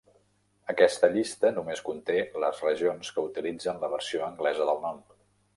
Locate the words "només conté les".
1.57-2.63